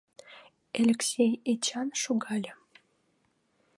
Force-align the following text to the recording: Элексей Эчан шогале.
Элексей 0.79 1.31
Эчан 1.51 1.87
шогале. 2.01 2.51